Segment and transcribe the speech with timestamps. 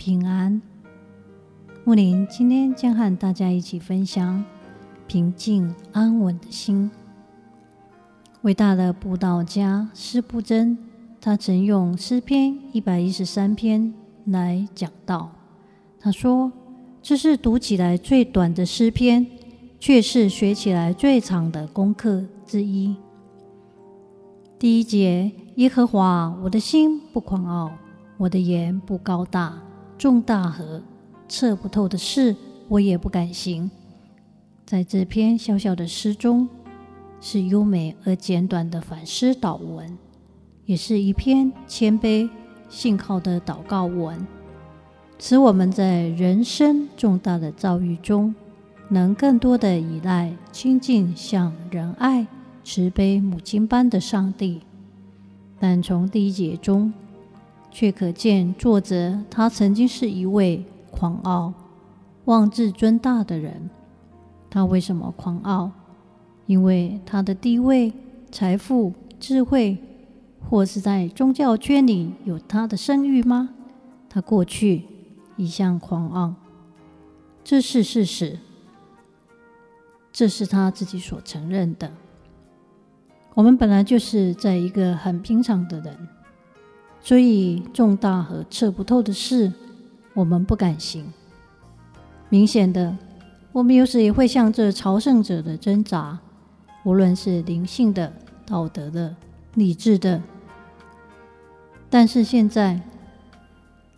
[0.00, 0.62] 平安。
[1.84, 4.42] 木林今天将和大家一起分享
[5.06, 6.90] 平静安稳的心。
[8.40, 10.78] 伟大的布道家司布真，
[11.20, 13.92] 他曾用诗篇一百一十三篇
[14.24, 15.32] 来讲道。
[16.00, 16.50] 他说
[17.02, 19.26] ：“这是读起来最短的诗篇，
[19.78, 22.96] 却是学起来最长的功课之一。”
[24.58, 25.30] 第一节。
[25.56, 27.70] 耶和华，我的心不狂傲，
[28.16, 29.60] 我的言不高大，
[30.00, 30.82] 重大和
[31.28, 32.34] 测不透的事，
[32.68, 33.70] 我也不敢行。
[34.64, 36.48] 在这篇小小的诗中，
[37.20, 39.98] 是优美而简短的反思祷文，
[40.64, 42.30] 也是一篇谦卑
[42.70, 44.26] 信靠的祷告文，
[45.18, 48.34] 使我们在人生重大的遭遇中，
[48.88, 52.26] 能更多的依赖亲近像仁爱、
[52.64, 54.62] 慈悲母亲般的上帝。
[55.58, 56.90] 但从第一节中，
[57.70, 61.52] 却可见作者他曾经是一位狂傲、
[62.24, 63.70] 妄自尊大的人。
[64.50, 65.70] 他为什么狂傲？
[66.46, 67.92] 因为他的地位、
[68.32, 69.78] 财富、智慧，
[70.48, 73.50] 或是在宗教圈里有他的声誉吗？
[74.08, 74.82] 他过去
[75.36, 76.34] 一向狂傲，
[77.44, 78.40] 这是事实，
[80.12, 81.92] 这是他自己所承认的。
[83.34, 86.08] 我们本来就是在一个很平常的人，
[87.02, 89.52] 所以重大和测不透的事，
[90.14, 91.12] 我们不敢行。
[92.28, 92.96] 明显的，
[93.52, 96.18] 我们有时也会向着朝圣者的挣扎，
[96.84, 98.12] 无论是灵性的、
[98.46, 99.14] 道德的、
[99.54, 100.22] 理智的。
[101.88, 102.80] 但是现在，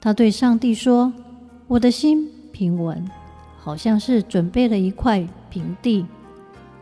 [0.00, 1.12] 他对上帝说
[1.68, 3.06] ：“我的心平稳，
[3.58, 6.06] 好像是准备了一块平地。”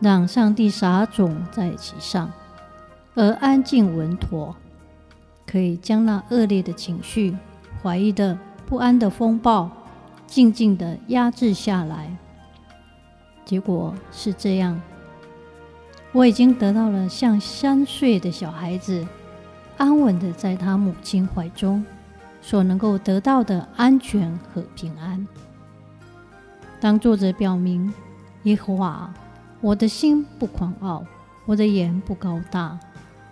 [0.01, 2.29] 让上帝撒种在其上，
[3.15, 4.57] 而安静稳妥，
[5.47, 7.37] 可以将那恶劣的情绪、
[7.83, 9.71] 怀疑的不安的风暴，
[10.27, 12.17] 静静地压制下来。
[13.45, 14.81] 结果是这样，
[16.13, 19.07] 我已经得到了像三岁的小孩子，
[19.77, 21.85] 安稳地在他母亲怀中
[22.41, 25.27] 所能够得到的安全和平安。
[26.81, 27.93] 当作者表明
[28.45, 29.13] 耶和华。
[29.65, 31.07] 我的心不狂傲，
[31.47, 32.77] 我的眼不高大，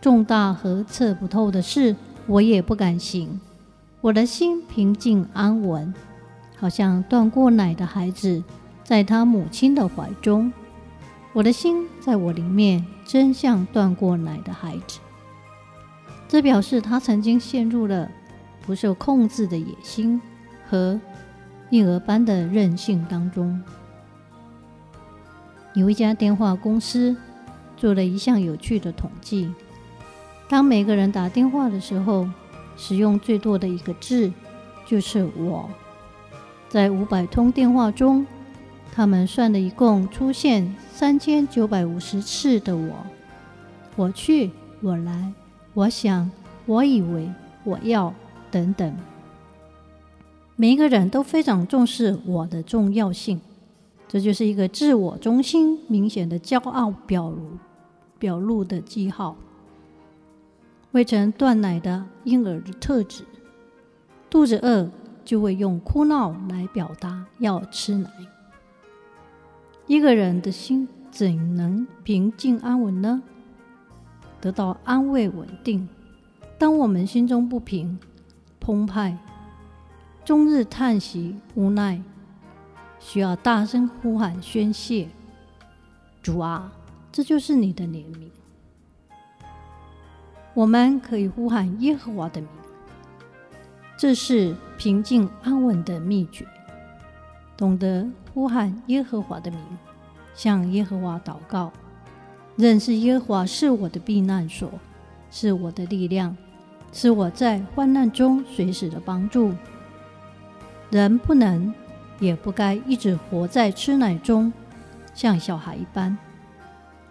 [0.00, 1.94] 重大和测不透的事，
[2.26, 3.40] 我也不敢行。
[4.00, 5.92] 我的心平静安稳，
[6.56, 8.42] 好像断过奶的孩子，
[8.82, 10.50] 在他母亲的怀中。
[11.32, 15.00] 我的心在我里面，真像断过奶的孩子。
[16.26, 18.10] 这表示他曾经陷入了
[18.62, 20.20] 不受控制的野心
[20.68, 20.98] 和
[21.70, 23.60] 婴儿般的任性当中。
[25.74, 27.14] 有一家电话公司
[27.76, 29.52] 做了一项有趣的统计：
[30.50, 32.28] 当每个人打电话的时候，
[32.76, 34.32] 使用最多的一个字
[34.84, 35.70] 就是“我”。
[36.68, 38.26] 在五百通电话中，
[38.92, 42.96] 他们算了一共出现三千九百五十次的“我”。
[43.94, 44.50] 我去，
[44.80, 45.32] 我来，
[45.72, 46.28] 我想，
[46.66, 48.12] 我以为，我要，
[48.50, 48.92] 等等。
[50.56, 53.40] 每一个人都非常重视“我”的重要性。
[54.08, 57.50] 这就是一个自我中心、明显的骄傲表露
[58.18, 59.36] 表露的记号。
[60.92, 63.24] 未曾断奶的婴儿的特质，
[64.28, 64.90] 肚子饿
[65.24, 68.10] 就会用哭闹来表达要吃奶。
[69.86, 73.22] 一个人的心怎能平静安稳呢？
[74.40, 75.88] 得到安慰稳定。
[76.58, 77.98] 当我们心中不平、
[78.58, 79.16] 澎湃，
[80.24, 82.02] 终日叹息无奈。
[82.98, 85.08] 需要大声呼喊宣泄，
[86.20, 86.72] 主啊，
[87.12, 88.28] 这就是你的怜悯。
[90.54, 92.50] 我们可以呼喊耶和华的名，
[93.96, 96.46] 这是平静安稳的秘诀。
[97.56, 99.60] 懂得呼喊耶和华的名，
[100.34, 101.72] 向耶和华祷告，
[102.56, 104.70] 认识耶和华是我的避难所，
[105.30, 106.36] 是我的力量，
[106.92, 109.52] 是我在患难中随时的帮助。
[110.90, 111.72] 人不能。
[112.20, 114.52] 也不该一直活在吃奶中，
[115.14, 116.18] 像小孩一般。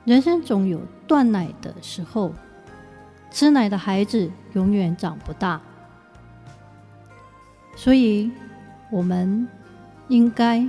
[0.06, 2.32] 人生总有断奶的时候，
[3.32, 5.62] 吃奶的孩子永远长不大。
[7.76, 8.32] 所以，
[8.92, 9.48] 我们
[10.08, 10.68] 应该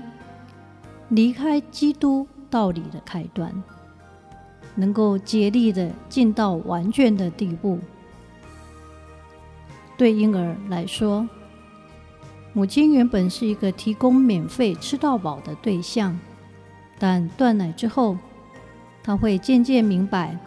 [1.09, 3.53] 离开基督道理的开端，
[4.77, 7.81] 能够竭力的尽到完全的地步。
[9.97, 11.29] 对婴儿来说，
[12.53, 16.19] 母亲原本是一个提供免费吃到饱的对象，
[16.99, 18.17] 但断奶之后，
[19.03, 20.39] 他会渐渐明白，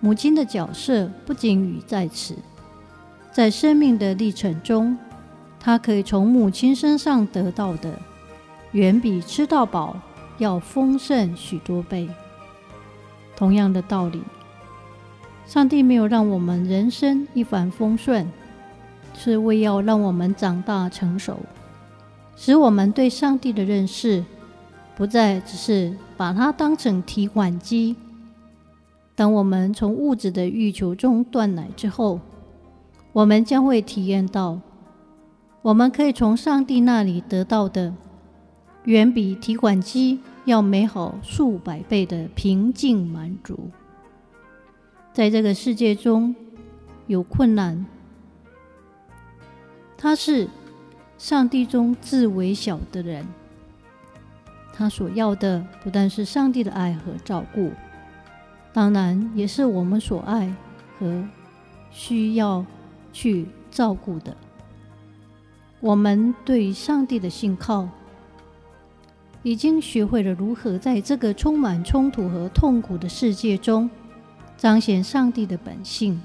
[0.00, 2.36] 母亲的角色不仅于在此，
[3.32, 4.96] 在生命的历程中，
[5.58, 7.98] 他可以从母亲身上得到的，
[8.72, 9.96] 远比吃到饱
[10.38, 12.08] 要丰盛许多倍。
[13.36, 14.22] 同样的道理，
[15.46, 18.26] 上帝没有让我们人生一帆风顺。
[19.18, 21.38] 是为要让我们长大成熟，
[22.36, 24.22] 使我们对上帝的认识
[24.94, 27.96] 不再只是把它当成提款机。
[29.16, 32.20] 当我们从物质的欲求中断奶之后，
[33.12, 34.60] 我们将会体验到，
[35.62, 37.94] 我们可以从上帝那里得到的，
[38.84, 43.70] 远比提款机要美好数百倍的平静满足。
[45.14, 46.36] 在这个世界中，
[47.06, 47.86] 有困难。
[49.96, 50.46] 他是
[51.16, 53.26] 上帝中至微小的人，
[54.74, 57.70] 他所要的不但是上帝的爱和照顾，
[58.76, 60.54] 当然也是我们所爱
[60.98, 61.26] 和
[61.90, 62.62] 需要
[63.10, 64.36] 去照顾的。
[65.80, 67.88] 我们对上帝的信靠，
[69.42, 73.88] 已经学会了如何在这个充满冲突和痛苦的世界中，
[74.58, 76.20] 彰显上帝的本性。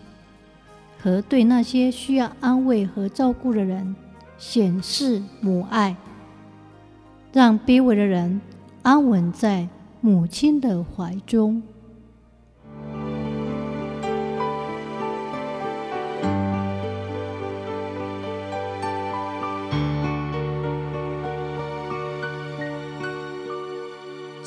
[0.99, 3.95] 和对那些需要安慰和照顾的人
[4.37, 5.95] 显示母爱，
[7.31, 8.41] 让卑微的人
[8.81, 9.69] 安稳在
[10.01, 11.63] 母亲的怀中。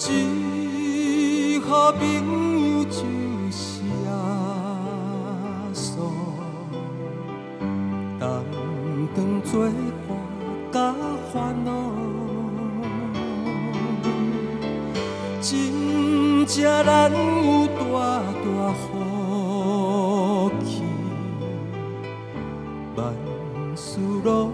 [0.04, 2.02] 只好朋
[2.78, 3.14] 友就。
[9.44, 9.68] 做
[10.08, 10.10] 伴
[10.72, 10.94] 甲
[11.32, 11.70] 烦恼，
[15.40, 17.78] 真正难有大
[18.42, 18.82] 大福
[20.64, 20.82] 气，
[22.96, 23.14] 万
[23.76, 24.53] 事拢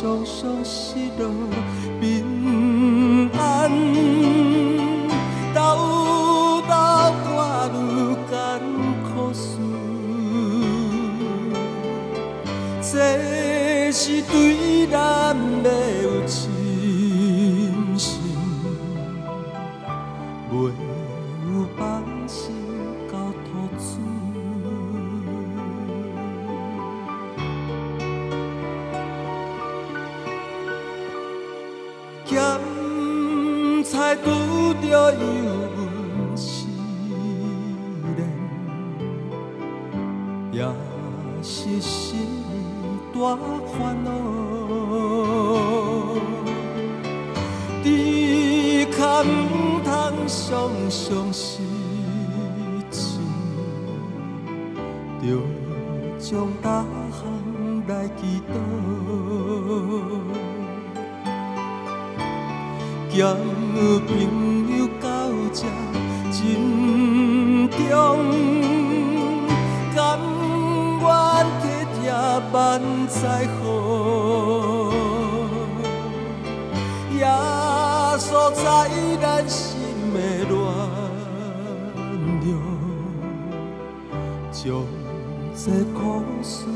[0.00, 1.30] 肝常常失落
[2.00, 4.10] 平安。
[12.92, 14.49] 这是对
[34.00, 35.20] 咸菜拄着油
[35.76, 36.66] 温时
[38.16, 38.18] 冷，
[40.50, 40.64] 也
[41.42, 42.40] 是心。
[43.12, 43.36] 大
[43.66, 44.10] 烦恼，
[47.84, 47.86] 只
[48.86, 49.26] 可唔
[49.84, 49.90] 通
[50.26, 50.48] 常
[50.88, 51.60] 常失
[52.90, 53.20] 志，
[55.20, 55.22] 着
[56.18, 56.82] 将大
[57.12, 57.20] 项
[57.86, 58.54] 来祈祷，
[63.12, 63.34] 交
[64.06, 64.08] 朋
[64.78, 65.06] 友到
[65.52, 65.58] 这
[66.30, 66.38] 真
[67.68, 67.78] 重，
[69.94, 69.98] 甘
[71.00, 71.04] 愿
[71.60, 71.62] 体
[72.00, 72.02] 贴。
[72.52, 72.56] 万
[73.06, 73.18] 载
[73.60, 73.62] 好，
[77.16, 77.20] 耶
[78.18, 78.64] 稣在
[79.20, 79.58] 咱心
[80.14, 80.16] 的
[80.48, 80.54] 暖
[82.42, 82.48] 流，
[84.50, 84.58] 将
[85.54, 85.62] 这
[85.92, 85.98] 苦
[86.42, 86.69] 事